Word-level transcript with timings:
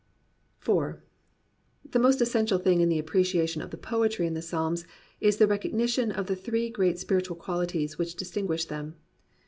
IV 0.67 0.95
The 1.91 1.99
most 1.99 2.21
essential 2.21 2.57
thing 2.57 2.81
in 2.81 2.89
the 2.89 2.97
appreciation 2.97 3.61
of 3.61 3.69
the 3.69 3.77
poetry 3.77 4.25
in 4.25 4.33
the 4.33 4.41
Psalms 4.41 4.83
is 5.19 5.37
the 5.37 5.45
recognition 5.45 6.11
of 6.11 6.25
the 6.25 6.35
three 6.35 6.71
great 6.71 6.97
spiritual 6.97 7.37
quahties 7.37 7.99
which 7.99 8.15
distinguish 8.15 8.65
them. 8.65 8.95